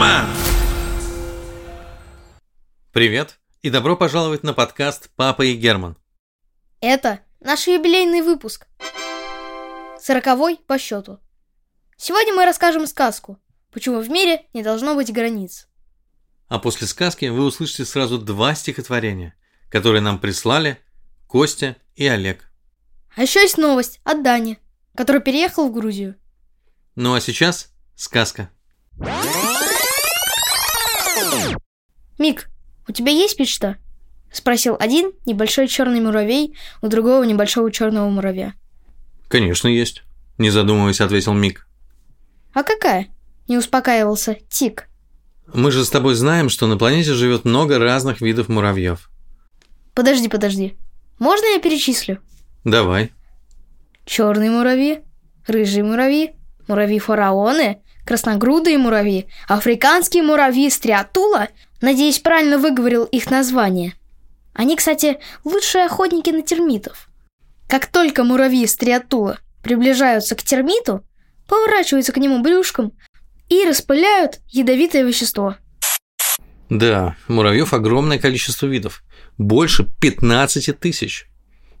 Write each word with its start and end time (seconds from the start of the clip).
Герман! 0.00 0.26
Привет 2.90 3.38
и 3.60 3.68
добро 3.68 3.98
пожаловать 3.98 4.42
на 4.42 4.54
подкаст 4.54 5.10
«Папа 5.14 5.42
и 5.42 5.54
Герман». 5.54 5.94
Это 6.80 7.20
наш 7.40 7.66
юбилейный 7.66 8.22
выпуск. 8.22 8.66
Сороковой 10.00 10.58
по 10.66 10.78
счету. 10.78 11.18
Сегодня 11.98 12.32
мы 12.32 12.46
расскажем 12.46 12.86
сказку, 12.86 13.38
почему 13.70 14.00
в 14.00 14.08
мире 14.08 14.46
не 14.54 14.62
должно 14.62 14.94
быть 14.94 15.12
границ. 15.12 15.68
А 16.48 16.58
после 16.58 16.86
сказки 16.86 17.26
вы 17.26 17.44
услышите 17.44 17.84
сразу 17.84 18.16
два 18.16 18.54
стихотворения, 18.54 19.34
которые 19.68 20.00
нам 20.00 20.18
прислали 20.18 20.78
Костя 21.26 21.76
и 21.94 22.06
Олег. 22.06 22.50
А 23.16 23.20
еще 23.20 23.42
есть 23.42 23.58
новость 23.58 24.00
от 24.04 24.22
Дани, 24.22 24.60
который 24.96 25.20
переехал 25.20 25.68
в 25.68 25.74
Грузию. 25.74 26.14
Ну 26.94 27.12
а 27.12 27.20
сейчас 27.20 27.70
сказка. 27.96 28.48
Мик, 32.20 32.50
у 32.86 32.92
тебя 32.92 33.10
есть 33.10 33.40
мечта? 33.40 33.76
Спросил 34.30 34.76
один 34.78 35.12
небольшой 35.24 35.66
черный 35.68 36.00
муравей 36.00 36.54
у 36.82 36.88
другого 36.88 37.22
небольшого 37.24 37.72
черного 37.72 38.10
муравья. 38.10 38.52
Конечно, 39.28 39.68
есть. 39.68 40.02
Не 40.36 40.50
задумываясь, 40.50 41.00
ответил 41.00 41.32
Мик. 41.32 41.66
А 42.52 42.62
какая? 42.62 43.08
Не 43.48 43.56
успокаивался 43.56 44.36
Тик. 44.50 44.86
Мы 45.54 45.72
же 45.72 45.82
с 45.82 45.88
тобой 45.88 46.14
знаем, 46.14 46.50
что 46.50 46.66
на 46.66 46.76
планете 46.76 47.14
живет 47.14 47.46
много 47.46 47.78
разных 47.78 48.20
видов 48.20 48.50
муравьев. 48.50 49.10
Подожди, 49.94 50.28
подожди. 50.28 50.76
Можно 51.18 51.46
я 51.54 51.58
перечислю? 51.58 52.20
Давай. 52.64 53.12
Черные 54.04 54.50
муравьи, 54.50 55.00
рыжие 55.46 55.84
муравьи, 55.84 56.34
муравьи-фараоны, 56.68 57.80
красногрудые 58.04 58.76
муравьи, 58.76 59.26
африканские 59.48 60.22
муравьи 60.22 60.68
стриатула. 60.68 61.48
Надеюсь, 61.80 62.18
правильно 62.18 62.58
выговорил 62.58 63.04
их 63.04 63.30
название. 63.30 63.94
Они, 64.52 64.76
кстати, 64.76 65.18
лучшие 65.44 65.84
охотники 65.84 66.30
на 66.30 66.42
термитов. 66.42 67.08
Как 67.68 67.86
только 67.86 68.24
муравьи 68.24 68.66
стриатула 68.66 69.38
приближаются 69.62 70.34
к 70.34 70.42
термиту, 70.42 71.04
поворачиваются 71.46 72.12
к 72.12 72.16
нему 72.16 72.42
брюшком 72.42 72.92
и 73.48 73.64
распыляют 73.64 74.40
ядовитое 74.48 75.04
вещество. 75.04 75.56
Да, 76.68 77.16
муравьев 77.28 77.72
огромное 77.72 78.18
количество 78.18 78.66
видов. 78.66 79.02
Больше 79.38 79.86
15 80.00 80.78
тысяч. 80.78 81.26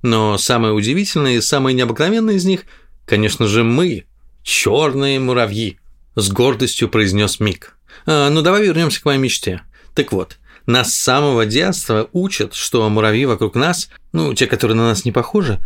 Но 0.02 0.38
самое 0.38 0.72
удивительное 0.72 1.36
и 1.36 1.40
самое 1.40 1.76
необыкновенное 1.76 2.34
из 2.34 2.44
них, 2.44 2.64
конечно 3.04 3.46
же, 3.46 3.62
мы, 3.62 4.06
черные 4.42 5.20
муравьи, 5.20 5.78
с 6.16 6.30
гордостью 6.30 6.88
произнес 6.88 7.38
Мик. 7.38 7.76
А, 8.06 8.30
ну 8.30 8.42
давай 8.42 8.64
вернемся 8.64 9.00
к 9.00 9.04
моей 9.04 9.18
мечте. 9.18 9.62
Так 9.94 10.12
вот, 10.12 10.38
нас 10.66 10.94
с 10.94 10.98
самого 10.98 11.46
детства 11.46 12.08
учат, 12.12 12.54
что 12.54 12.88
муравьи 12.88 13.24
вокруг 13.26 13.54
нас, 13.54 13.90
ну, 14.12 14.34
те, 14.34 14.46
которые 14.46 14.76
на 14.76 14.84
нас 14.84 15.04
не 15.04 15.12
похожи, 15.12 15.58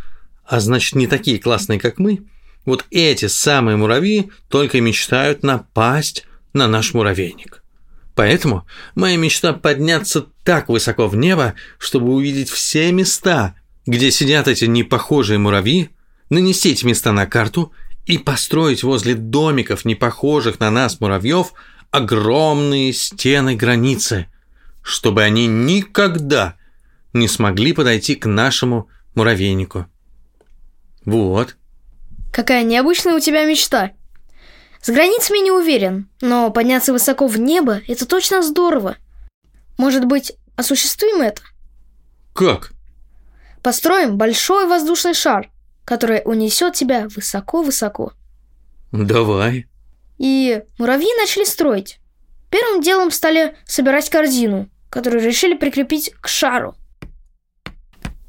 а 0.45 0.61
значит 0.61 0.95
не 0.95 1.07
такие 1.07 1.39
классные, 1.39 1.79
как 1.79 1.99
мы, 1.99 2.25
вот 2.65 2.85
эти 2.91 3.27
самые 3.27 3.77
муравьи 3.77 4.31
только 4.49 4.81
мечтают 4.81 5.43
напасть 5.43 6.27
на 6.53 6.69
наш 6.69 6.95
муравейник. 6.95 7.63
Поэтому 8.15 8.67
моя 8.95 9.17
мечта 9.17 9.53
подняться 9.53 10.27
так 10.45 10.69
высоко 10.69 11.09
в 11.09 11.17
небо, 11.17 11.55
чтобы 11.79 12.13
увидеть 12.13 12.49
все 12.49 12.93
места, 12.93 13.55
где 13.87 14.11
сидят 14.11 14.49
эти 14.49 14.67
непохожие 14.67 15.39
муравьи, 15.39 15.91
нанести 16.31 16.71
эти 16.71 16.87
места 16.87 17.13
на 17.13 17.27
карту 17.27 17.73
и 18.07 18.19
построить 18.19 18.83
возле 18.83 19.15
домиков, 19.15 19.85
не 19.85 19.95
похожих 19.95 20.61
на 20.61 20.71
нас 20.71 21.01
муравьев, 21.01 21.55
огромные 21.95 22.93
стены 22.93 23.55
границы, 23.55 24.27
чтобы 24.83 25.23
они 25.23 25.47
никогда 25.47 26.57
не 27.13 27.29
смогли 27.29 27.73
подойти 27.73 28.17
к 28.17 28.27
нашему 28.27 28.89
муравейнику. 29.15 29.87
Вот. 31.05 31.57
Какая 32.33 32.65
необычная 32.65 33.15
у 33.15 33.21
тебя 33.21 33.45
мечта. 33.45 33.93
С 34.83 34.89
границами 34.89 35.39
не 35.39 35.53
уверен, 35.53 36.09
но 36.21 36.51
подняться 36.51 36.93
высоко 36.93 37.29
в 37.29 37.39
небо– 37.39 37.81
это 37.87 38.07
точно 38.07 38.43
здорово. 38.43 38.97
Может 39.79 40.05
быть, 40.05 40.33
осуществим 40.57 41.23
это? 41.23 41.43
Как? 42.33 42.73
Построим 43.63 44.19
большой 44.19 44.67
воздушный 44.67 45.15
шар, 45.15 45.49
который 45.85 46.23
унесет 46.25 46.75
тебя 46.75 47.07
высоко-высоко. 47.15 48.15
Давай. 48.91 49.69
И 50.19 50.63
муравьи 50.79 51.09
начали 51.19 51.45
строить. 51.45 51.99
Первым 52.51 52.83
делом 52.83 53.11
стали 53.11 53.57
собирать 53.65 54.09
корзину, 54.11 54.69
которую 54.91 55.25
решили 55.25 55.55
прикрепить 55.55 56.13
к 56.21 56.29
шару. 56.29 56.77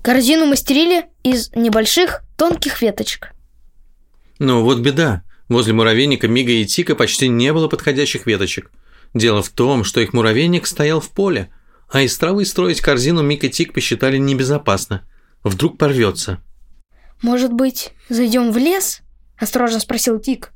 Корзину 0.01 0.45
мастерили 0.45 1.05
из 1.23 1.51
небольших 1.53 2.23
тонких 2.37 2.81
веточек. 2.81 3.31
Ну 4.39 4.63
вот 4.63 4.79
беда. 4.79 5.23
Возле 5.47 5.73
муравейника 5.73 6.27
Мига 6.27 6.51
и 6.51 6.65
Тика 6.65 6.95
почти 6.95 7.27
не 7.27 7.53
было 7.53 7.67
подходящих 7.67 8.25
веточек. 8.25 8.71
Дело 9.13 9.43
в 9.43 9.49
том, 9.49 9.83
что 9.83 10.01
их 10.01 10.11
муравейник 10.11 10.65
стоял 10.67 10.99
в 10.99 11.09
поле, 11.11 11.49
а 11.89 12.01
из 12.01 12.17
травы 12.17 12.45
строить 12.45 12.81
корзину 12.81 13.21
Мик 13.21 13.43
и 13.43 13.49
Тик 13.49 13.73
посчитали 13.73 14.17
небезопасно. 14.17 15.07
Вдруг 15.43 15.77
порвется. 15.77 16.41
«Может 17.21 17.53
быть, 17.53 17.91
зайдем 18.09 18.51
в 18.51 18.57
лес?»– 18.57 19.01
осторожно 19.39 19.79
спросил 19.79 20.19
Тик. 20.19 20.51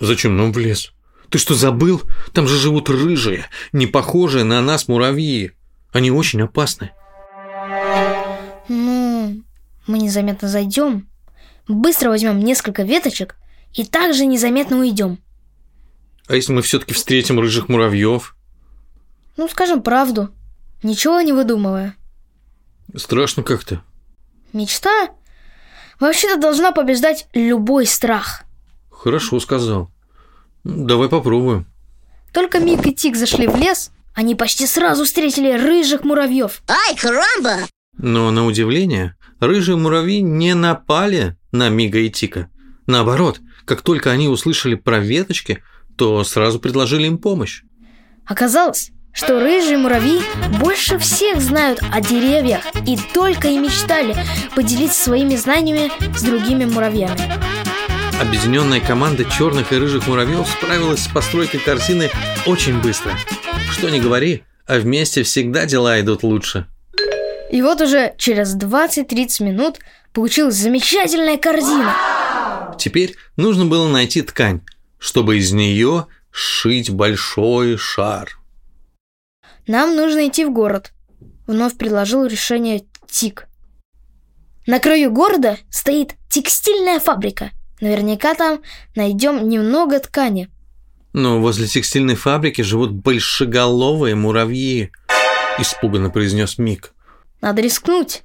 «Зачем 0.00 0.36
нам 0.36 0.52
в 0.52 0.58
лес? 0.58 0.92
Ты 1.30 1.38
что, 1.38 1.54
забыл? 1.54 2.02
Там 2.32 2.46
же 2.46 2.58
живут 2.58 2.90
рыжие, 2.90 3.46
не 3.72 3.86
похожие 3.86 4.44
на 4.44 4.60
нас 4.60 4.88
муравьи. 4.88 5.52
Они 5.92 6.10
очень 6.10 6.42
опасны». 6.42 6.90
«Ну, 8.68 9.42
мы 9.86 9.98
незаметно 9.98 10.48
зайдем, 10.48 11.08
быстро 11.68 12.08
возьмем 12.08 12.40
несколько 12.40 12.82
веточек 12.82 13.36
и 13.72 13.84
также 13.84 14.26
незаметно 14.26 14.78
уйдем». 14.78 15.18
«А 16.26 16.34
если 16.34 16.52
мы 16.52 16.62
все-таки 16.62 16.94
встретим 16.94 17.38
рыжих 17.38 17.68
муравьев?» 17.68 18.36
«Ну, 19.36 19.48
скажем 19.48 19.82
правду, 19.82 20.30
ничего 20.82 21.20
не 21.20 21.32
выдумывая». 21.32 21.94
«Страшно 22.96 23.42
как-то». 23.42 23.82
«Мечта 24.52 25.10
вообще-то 26.00 26.40
должна 26.40 26.72
побеждать 26.72 27.28
любой 27.34 27.86
страх». 27.86 28.44
Хорошо 29.04 29.38
сказал. 29.38 29.90
Давай 30.64 31.10
попробуем. 31.10 31.66
Только 32.32 32.58
Мик 32.58 32.86
и 32.86 32.94
Тик 32.94 33.16
зашли 33.16 33.46
в 33.46 33.54
лес, 33.54 33.90
они 34.14 34.34
почти 34.34 34.66
сразу 34.66 35.04
встретили 35.04 35.52
рыжих 35.52 36.04
муравьев. 36.04 36.62
Ай, 36.66 36.96
карамба! 36.96 37.66
Но 37.98 38.30
на 38.30 38.46
удивление, 38.46 39.14
рыжие 39.40 39.76
муравьи 39.76 40.22
не 40.22 40.54
напали 40.54 41.36
на 41.52 41.68
Мига 41.68 41.98
и 41.98 42.08
Тика. 42.08 42.48
Наоборот, 42.86 43.40
как 43.66 43.82
только 43.82 44.10
они 44.10 44.28
услышали 44.28 44.74
про 44.74 45.00
веточки, 45.00 45.62
то 45.98 46.24
сразу 46.24 46.58
предложили 46.58 47.06
им 47.06 47.18
помощь. 47.18 47.62
Оказалось, 48.24 48.90
что 49.12 49.38
рыжие 49.38 49.76
муравьи 49.76 50.22
больше 50.58 50.96
всех 50.96 51.42
знают 51.42 51.78
о 51.92 52.00
деревьях 52.00 52.62
и 52.86 52.96
только 53.12 53.48
и 53.48 53.58
мечтали 53.58 54.16
поделиться 54.56 55.04
своими 55.04 55.36
знаниями 55.36 55.92
с 56.16 56.22
другими 56.22 56.64
муравьями. 56.64 57.20
Объединенная 58.20 58.80
команда 58.80 59.24
черных 59.24 59.72
и 59.72 59.76
рыжих 59.76 60.06
муравьев 60.06 60.48
справилась 60.48 61.04
с 61.04 61.08
постройкой 61.08 61.60
корзины 61.60 62.10
очень 62.46 62.80
быстро. 62.80 63.12
Что 63.70 63.90
ни 63.90 63.98
говори, 63.98 64.44
а 64.66 64.78
вместе 64.78 65.24
всегда 65.24 65.66
дела 65.66 66.00
идут 66.00 66.22
лучше. 66.22 66.66
И 67.50 67.60
вот 67.60 67.80
уже 67.80 68.14
через 68.16 68.56
20-30 68.56 69.42
минут 69.44 69.78
получилась 70.12 70.54
замечательная 70.54 71.38
корзина. 71.38 71.94
Теперь 72.78 73.16
нужно 73.36 73.66
было 73.66 73.88
найти 73.88 74.22
ткань, 74.22 74.60
чтобы 74.98 75.38
из 75.38 75.52
нее 75.52 76.06
сшить 76.30 76.90
большой 76.90 77.76
шар. 77.76 78.38
Нам 79.66 79.96
нужно 79.96 80.28
идти 80.28 80.44
в 80.44 80.52
город. 80.52 80.92
Вновь 81.46 81.76
предложил 81.76 82.26
решение 82.26 82.84
Тик. 83.08 83.48
На 84.66 84.78
краю 84.78 85.10
города 85.10 85.58
стоит 85.70 86.14
текстильная 86.28 87.00
фабрика. 87.00 87.50
Наверняка 87.84 88.34
там 88.34 88.62
найдем 88.94 89.46
немного 89.46 90.00
ткани. 90.00 90.48
Но 91.12 91.38
возле 91.38 91.66
текстильной 91.66 92.14
фабрики 92.14 92.62
живут 92.62 92.92
большеголовые 92.92 94.14
муравьи, 94.14 94.90
испуганно 95.58 96.08
произнес 96.08 96.56
Мик. 96.56 96.94
Надо 97.42 97.60
рискнуть. 97.60 98.22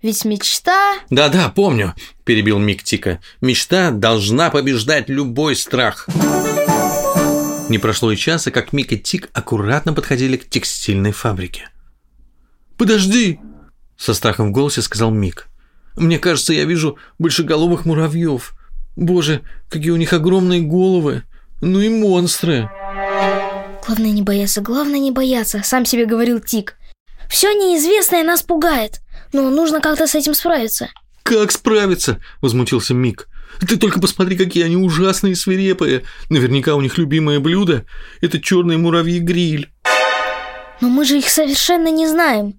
Ведь 0.00 0.24
мечта... 0.24 0.94
Да-да, 1.10 1.48
помню, 1.48 1.94
перебил 2.24 2.60
Мик 2.60 2.84
Тика. 2.84 3.18
Мечта 3.40 3.90
должна 3.90 4.48
побеждать 4.48 5.08
любой 5.08 5.56
страх. 5.56 6.08
Не 7.68 7.78
прошло 7.78 8.12
и 8.12 8.16
часа, 8.16 8.52
как 8.52 8.72
Мик 8.72 8.92
и 8.92 8.96
Тик 8.96 9.28
аккуратно 9.32 9.92
подходили 9.92 10.36
к 10.36 10.48
текстильной 10.48 11.10
фабрике. 11.10 11.68
«Подожди!»– 12.76 13.40
со 13.96 14.14
страхом 14.14 14.50
в 14.50 14.52
голосе 14.52 14.82
сказал 14.82 15.10
Мик. 15.10 15.48
«Мне 15.96 16.20
кажется, 16.20 16.52
я 16.52 16.64
вижу 16.64 16.96
большеголовых 17.18 17.86
муравьев. 17.86 18.54
Боже, 18.96 19.42
какие 19.68 19.90
у 19.90 19.96
них 19.96 20.12
огромные 20.12 20.60
головы! 20.60 21.22
Ну 21.60 21.80
и 21.80 21.88
монстры!» 21.88 22.70
Главное 23.86 24.10
не 24.10 24.22
бояться, 24.22 24.60
главное 24.60 25.00
не 25.00 25.10
бояться, 25.10 25.62
сам 25.64 25.84
себе 25.84 26.06
говорил 26.06 26.40
Тик. 26.40 26.76
Все 27.28 27.52
неизвестное 27.52 28.24
нас 28.24 28.42
пугает, 28.42 29.00
но 29.32 29.48
нужно 29.50 29.80
как-то 29.80 30.06
с 30.06 30.14
этим 30.14 30.34
справиться. 30.34 30.90
Как 31.22 31.52
справиться? 31.52 32.20
Возмутился 32.40 32.92
Мик. 32.92 33.28
Ты 33.60 33.76
только 33.76 34.00
посмотри, 34.00 34.36
какие 34.36 34.64
они 34.64 34.76
ужасные 34.76 35.32
и 35.32 35.36
свирепые. 35.36 36.02
Наверняка 36.28 36.74
у 36.74 36.80
них 36.80 36.98
любимое 36.98 37.40
блюдо– 37.40 37.84
это 38.20 38.40
черный 38.40 38.78
муравьи-гриль. 38.78 39.70
Но 40.80 40.88
мы 40.88 41.04
же 41.04 41.18
их 41.18 41.28
совершенно 41.28 41.88
не 41.88 42.08
знаем. 42.08 42.54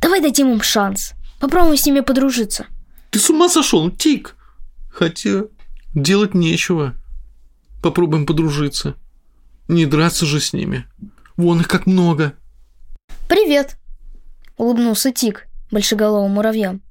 Давай 0.00 0.20
дадим 0.20 0.50
им 0.52 0.62
шанс. 0.62 1.12
Попробуем 1.38 1.76
с 1.76 1.86
ними 1.86 2.00
подружиться. 2.00 2.66
Ты 3.10 3.18
с 3.18 3.30
ума 3.30 3.48
сошел, 3.48 3.90
Тик? 3.90 4.36
Хотя 4.90 5.44
делать 5.94 6.34
нечего. 6.34 6.94
Попробуем 7.82 8.26
подружиться. 8.26 8.96
Не 9.68 9.86
драться 9.86 10.26
же 10.26 10.40
с 10.40 10.52
ними. 10.52 10.86
Вон 11.36 11.60
их 11.60 11.68
как 11.68 11.86
много. 11.86 12.34
Привет, 13.28 13.78
улыбнулся 14.56 15.12
Тик 15.12 15.46
большеголовым 15.70 16.32
муравьям. 16.32 16.82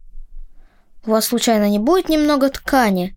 У 1.06 1.12
вас 1.12 1.28
случайно 1.28 1.70
не 1.70 1.80
будет 1.80 2.10
немного 2.10 2.50
ткани? 2.50 3.16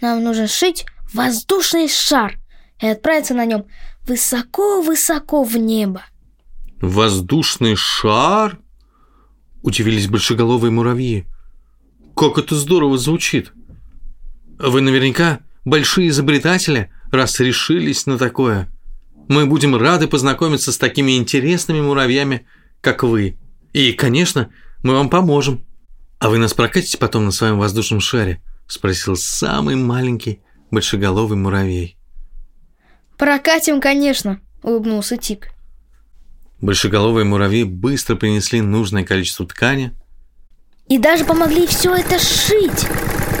Нам 0.00 0.22
нужно 0.22 0.48
шить 0.48 0.84
воздушный 1.12 1.88
шар 1.88 2.38
и 2.80 2.86
отправиться 2.86 3.34
на 3.34 3.46
нем 3.46 3.64
высоко-высоко 4.06 5.44
в 5.44 5.56
небо. 5.56 6.02
Воздушный 6.80 7.76
шар? 7.76 8.58
Удивились 9.62 10.08
большеголовые 10.08 10.70
муравьи. 10.70 11.24
Как 12.14 12.36
это 12.38 12.54
здорово 12.54 12.98
звучит. 12.98 13.52
Вы 14.58 14.80
наверняка 14.80 15.40
большие 15.64 16.08
изобретатели, 16.08 16.90
раз 17.10 17.40
решились 17.40 18.06
на 18.06 18.18
такое. 18.18 18.68
Мы 19.28 19.46
будем 19.46 19.74
рады 19.76 20.06
познакомиться 20.08 20.72
с 20.72 20.78
такими 20.78 21.16
интересными 21.16 21.80
муравьями, 21.80 22.46
как 22.80 23.02
вы. 23.02 23.38
И, 23.72 23.92
конечно, 23.92 24.50
мы 24.82 24.94
вам 24.94 25.08
поможем. 25.08 25.64
«А 26.18 26.30
вы 26.30 26.38
нас 26.38 26.54
прокатите 26.54 26.96
потом 26.96 27.26
на 27.26 27.32
своем 27.32 27.58
воздушном 27.58 28.00
шаре?»– 28.00 28.40
спросил 28.66 29.14
самый 29.14 29.76
маленький 29.76 30.40
большеголовый 30.70 31.36
муравей. 31.36 31.98
«Прокатим, 33.18 33.78
конечно»,– 33.78 34.40
улыбнулся 34.62 35.18
Тик. 35.18 35.50
Большеголовые 36.62 37.24
муравьи 37.24 37.64
быстро 37.64 38.16
принесли 38.16 38.62
нужное 38.62 39.04
количество 39.04 39.46
ткани. 39.46 39.92
И 40.88 40.96
даже 40.96 41.26
помогли 41.26 41.66
все 41.66 41.94
это 41.94 42.18
сшить. 42.18 42.88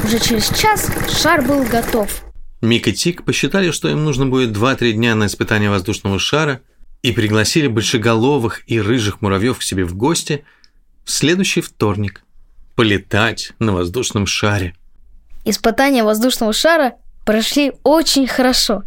Уже 0.04 0.20
через 0.20 0.50
час 0.50 0.90
шар 1.08 1.40
был 1.46 1.64
готов. 1.64 2.24
Мик 2.60 2.88
и 2.88 2.92
Тик 2.92 3.24
посчитали, 3.24 3.70
что 3.70 3.88
им 3.88 4.04
нужно 4.04 4.26
будет 4.26 4.54
2-3 4.54 4.92
дня 4.92 5.14
на 5.14 5.26
испытание 5.26 5.70
воздушного 5.70 6.18
шара 6.18 6.60
и 7.02 7.10
пригласили 7.12 7.68
большеголовых 7.68 8.60
и 8.66 8.78
рыжих 8.78 9.22
муравьев 9.22 9.58
к 9.58 9.62
себе 9.62 9.86
в 9.86 9.94
гости 9.96 10.44
в 11.04 11.10
следующий 11.10 11.62
вторник 11.62 12.22
полетать 12.74 13.52
на 13.58 13.72
воздушном 13.72 14.26
шаре. 14.26 14.74
Испытания 15.46 16.04
воздушного 16.04 16.52
шара 16.52 16.96
прошли 17.24 17.72
очень 17.82 18.26
хорошо. 18.26 18.82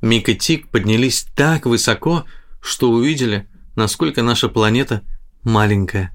Мик 0.00 0.28
и 0.28 0.34
Тик 0.34 0.68
поднялись 0.68 1.26
так 1.36 1.64
высоко, 1.64 2.24
что 2.60 2.90
увидели, 2.90 3.46
насколько 3.76 4.22
наша 4.22 4.48
планета 4.48 5.02
маленькая. 5.44 6.10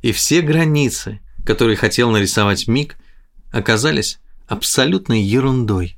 И 0.00 0.12
все 0.12 0.40
границы, 0.40 1.20
которые 1.44 1.76
хотел 1.76 2.10
нарисовать 2.10 2.66
Мик, 2.66 2.96
оказались 3.52 4.18
абсолютной 4.46 5.20
ерундой. 5.20 5.96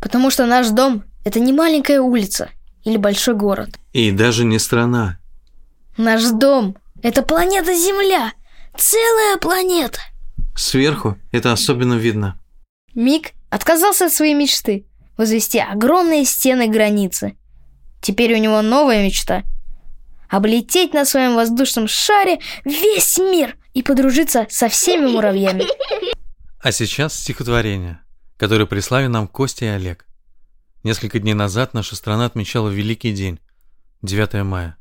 Потому 0.00 0.30
что 0.30 0.46
наш 0.46 0.68
дом– 0.68 1.04
это 1.24 1.40
не 1.40 1.52
маленькая 1.52 2.00
улица 2.00 2.50
или 2.84 2.96
большой 2.96 3.34
город. 3.34 3.78
И 3.92 4.10
даже 4.10 4.44
не 4.44 4.58
страна. 4.58 5.18
Наш 5.96 6.24
дом– 6.30 6.76
это 7.02 7.22
планета 7.22 7.74
Земля– 7.74 8.32
Целая 8.76 9.36
планета. 9.38 10.00
Сверху 10.56 11.16
это 11.30 11.52
особенно 11.52 11.94
видно. 11.94 12.38
Мик 12.94 13.32
отказался 13.50 14.06
от 14.06 14.12
своей 14.12 14.34
мечты 14.34 14.86
возвести 15.16 15.60
огромные 15.60 16.24
стены 16.24 16.66
границы. 16.66 17.36
Теперь 18.00 18.34
у 18.34 18.38
него 18.38 18.62
новая 18.62 19.04
мечта– 19.04 19.44
облететь 20.28 20.92
на 20.92 21.04
своем 21.04 21.36
воздушном 21.36 21.86
шаре 21.86 22.40
весь 22.64 23.18
мир 23.18 23.56
и 23.72 23.82
подружиться 23.82 24.46
со 24.50 24.68
всеми 24.68 25.06
муравьями. 25.06 25.64
А 26.64 26.72
сейчас 26.72 27.14
стихотворение, 27.14 28.00
которое 28.38 28.64
прислали 28.64 29.06
нам 29.06 29.28
Костя 29.28 29.66
и 29.66 29.68
Олег. 29.68 30.06
Несколько 30.82 31.18
дней 31.18 31.34
назад 31.34 31.74
наша 31.74 31.94
страна 31.94 32.24
отмечала 32.24 32.70
Великий 32.70 33.12
день, 33.12 33.38
9 34.00 34.42
мая. 34.44 34.78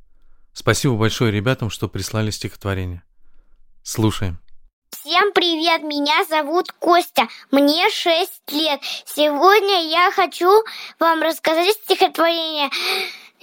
Спасибо 0.53 0.95
большое 0.95 1.29
ребятам, 1.33 1.69
что 1.69 1.89
прислали 1.89 2.31
стихотворение. 2.31 3.03
Слушаем. 3.83 4.39
Всем 4.91 5.33
привет, 5.33 5.83
меня 5.83 6.23
зовут 6.29 6.71
Костя, 6.79 7.27
мне 7.51 7.89
6 7.89 8.31
лет. 8.53 8.79
Сегодня 9.05 9.89
я 9.89 10.09
хочу 10.13 10.63
вам 10.99 11.21
рассказать 11.21 11.75
стихотворение. 11.83 12.69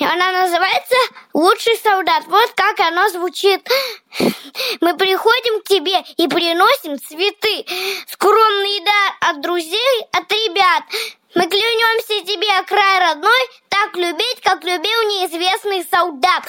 Она 0.05 0.32
называется 0.32 0.97
«Лучший 1.35 1.76
солдат». 1.76 2.25
Вот 2.26 2.50
как 2.52 2.81
оно 2.81 3.08
звучит. 3.11 3.69
Мы 4.81 4.97
приходим 4.97 5.61
к 5.61 5.69
тебе 5.69 6.00
и 6.17 6.26
приносим 6.26 6.99
цветы. 6.99 7.67
Скромный 8.08 8.81
дар 8.81 9.31
от 9.31 9.41
друзей, 9.43 10.06
от 10.12 10.32
ребят. 10.32 10.85
Мы 11.35 11.47
клянемся 11.47 12.25
тебе, 12.26 12.49
край 12.67 13.00
родной, 13.00 13.50
так 13.69 13.94
любить, 13.94 14.41
как 14.43 14.64
любил 14.64 15.02
неизвестный 15.08 15.85
солдат. 15.91 16.44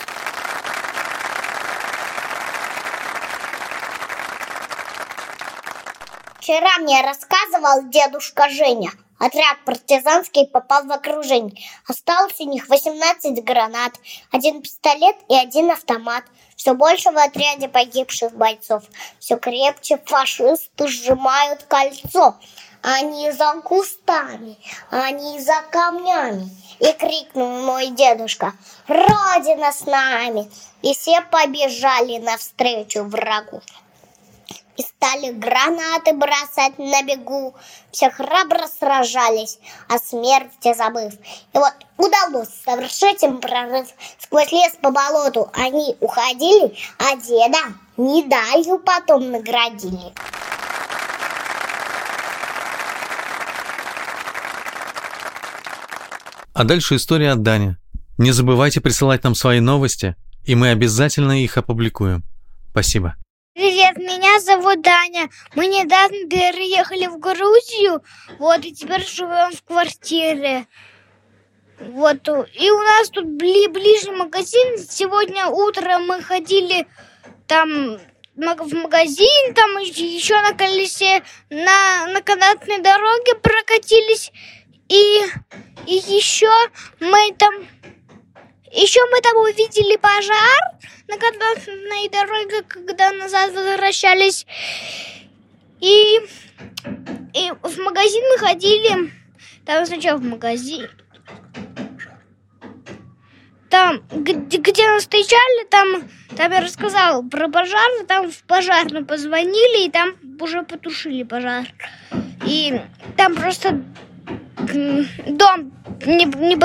Вчера 6.39 6.77
мне 6.79 7.01
рассказывал 7.01 7.89
дедушка 7.89 8.49
Женя. 8.49 8.91
Отряд 9.21 9.63
партизанский 9.65 10.47
попал 10.47 10.85
в 10.85 10.91
окружение. 10.91 11.63
Осталось 11.87 12.39
у 12.39 12.49
них 12.49 12.67
18 12.67 13.43
гранат, 13.43 13.93
один 14.31 14.63
пистолет 14.63 15.15
и 15.29 15.35
один 15.35 15.69
автомат. 15.69 16.23
Все 16.55 16.73
больше 16.73 17.11
в 17.11 17.17
отряде 17.19 17.67
погибших 17.67 18.33
бойцов. 18.33 18.83
Все 19.19 19.37
крепче 19.37 20.01
фашисты 20.03 20.87
сжимают 20.87 21.65
кольцо. 21.65 22.35
Они 22.81 23.31
за 23.31 23.61
кустами, 23.63 24.57
они 24.89 25.39
за 25.39 25.61
камнями. 25.69 26.49
И 26.79 26.91
крикнул 26.93 27.61
мой 27.61 27.89
дедушка, 27.89 28.53
Родина 28.87 29.71
с 29.71 29.85
нами! 29.85 30.49
И 30.81 30.95
все 30.95 31.21
побежали 31.21 32.17
навстречу 32.17 33.03
врагу 33.03 33.61
и 34.77 34.81
стали 34.81 35.31
гранаты 35.31 36.13
бросать 36.13 36.77
на 36.77 37.03
бегу. 37.03 37.55
Все 37.91 38.09
храбро 38.09 38.67
сражались, 38.67 39.59
о 39.87 39.97
смерти 39.97 40.73
забыв. 40.73 41.13
И 41.53 41.57
вот 41.57 41.73
удалось 41.97 42.49
совершить 42.65 43.23
им 43.23 43.39
прорыв. 43.39 43.87
Сквозь 44.19 44.51
лес 44.51 44.73
по 44.81 44.91
болоту 44.91 45.49
они 45.53 45.95
уходили, 45.99 46.75
а 46.97 47.15
деда 47.15 47.59
медалью 47.97 48.79
потом 48.79 49.31
наградили. 49.31 50.13
А 56.53 56.63
дальше 56.63 56.95
история 56.95 57.31
от 57.31 57.41
Дани. 57.41 57.77
Не 58.17 58.31
забывайте 58.31 58.81
присылать 58.81 59.23
нам 59.23 59.35
свои 59.35 59.59
новости, 59.59 60.15
и 60.45 60.53
мы 60.53 60.69
обязательно 60.69 61.41
их 61.43 61.57
опубликуем. 61.57 62.23
Спасибо. 62.71 63.15
Привет, 63.53 63.97
меня 63.97 64.39
зовут 64.39 64.81
Даня. 64.81 65.29
Мы 65.55 65.67
недавно 65.67 66.25
переехали 66.29 67.07
в 67.07 67.19
Грузию, 67.19 68.01
вот, 68.39 68.63
и 68.63 68.73
теперь 68.73 69.05
живем 69.05 69.51
в 69.51 69.61
квартире. 69.63 70.67
Вот, 71.77 72.29
и 72.29 72.71
у 72.71 72.77
нас 72.77 73.09
тут 73.09 73.25
бли 73.25 73.67
ближний 73.67 74.15
магазин. 74.15 74.77
Сегодня 74.77 75.47
утром 75.47 76.07
мы 76.07 76.21
ходили 76.21 76.87
там 77.45 77.99
в 78.35 78.73
магазин, 78.73 79.53
там 79.53 79.77
еще 79.79 80.39
на 80.39 80.53
колесе, 80.53 81.21
на, 81.49 82.07
на 82.07 82.21
канатной 82.21 82.79
дороге 82.79 83.35
прокатились. 83.35 84.31
И, 84.87 85.23
и 85.87 85.95
еще 85.95 86.49
мы 87.01 87.33
там 87.37 87.53
еще 88.71 88.99
мы 89.11 89.21
там 89.21 89.37
увидели 89.37 89.97
пожар 89.97 90.61
на 91.07 91.17
канатной 91.17 92.09
дороге, 92.09 92.63
когда 92.67 93.11
назад 93.11 93.53
возвращались. 93.53 94.45
И, 95.79 96.19
и 97.33 97.51
в 97.63 97.77
магазин 97.79 98.23
мы 98.31 98.37
ходили. 98.37 99.11
Там 99.65 99.85
сначала 99.85 100.17
в 100.17 100.23
магазин. 100.23 100.89
Там, 103.69 104.03
где, 104.11 104.57
где 104.57 104.87
нас 104.87 105.03
встречали, 105.03 105.65
там, 105.69 106.09
там 106.35 106.51
я 106.51 106.61
рассказал 106.61 107.23
про 107.23 107.47
пожар, 107.47 107.89
там 108.07 108.29
в 108.29 108.43
пожарную 108.43 109.05
позвонили, 109.05 109.85
и 109.85 109.91
там 109.91 110.15
уже 110.41 110.63
потушили 110.63 111.23
пожар. 111.23 111.67
И 112.45 112.81
там 113.15 113.35
просто 113.35 113.81
дом 115.27 115.71
не, 116.05 116.25
не, 116.25 116.57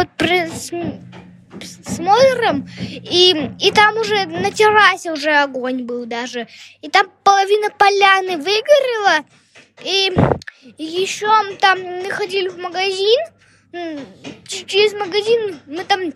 смотрим, 1.64 2.68
и, 2.78 3.50
и 3.60 3.72
там 3.72 3.96
уже 3.96 4.26
на 4.26 4.50
террасе 4.50 5.12
уже 5.12 5.30
огонь 5.30 5.82
был 5.82 6.06
даже. 6.06 6.46
И 6.82 6.88
там 6.88 7.10
половина 7.24 7.70
поляны 7.70 8.36
выгорела, 8.36 9.24
и, 9.84 10.12
и 10.78 10.84
еще 10.84 11.28
там 11.60 11.80
мы 11.80 12.10
ходили 12.10 12.48
в 12.48 12.58
магазин, 12.58 13.20
через 14.46 14.92
магазин 14.94 15.60
мы 15.66 15.84
там 15.84 16.12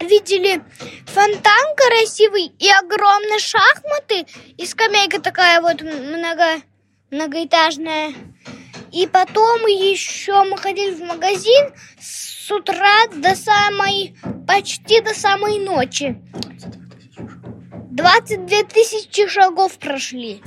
видели 0.00 0.62
фонтан 1.06 1.74
красивый 1.76 2.52
и 2.58 2.70
огромные 2.70 3.38
шахматы, 3.38 4.26
и 4.56 4.66
скамейка 4.66 5.20
такая 5.20 5.60
вот 5.60 5.80
много, 5.82 6.62
многоэтажная. 7.10 8.14
И 8.92 9.06
потом 9.06 9.66
еще 9.66 10.44
мы 10.44 10.56
ходили 10.56 10.94
в 10.94 11.02
магазин 11.02 11.72
с 12.48 12.50
утра 12.50 13.06
до 13.14 13.36
самой, 13.36 14.16
почти 14.46 15.02
до 15.02 15.12
самой 15.12 15.58
ночи. 15.58 16.16
22 17.90 18.62
тысячи 18.62 19.28
шагов 19.28 19.78
прошли. 19.78 20.42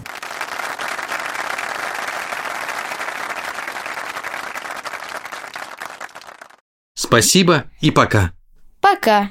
Спасибо 6.96 7.65
и 7.81 7.91
пока. 7.91 8.31
Пока. 8.79 9.29